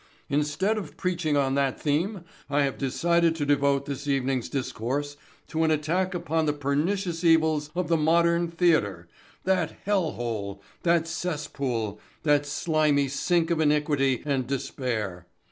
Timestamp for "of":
0.79-0.97, 7.75-7.87, 13.51-13.59